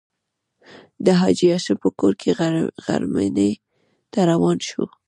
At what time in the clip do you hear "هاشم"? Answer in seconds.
1.53-1.77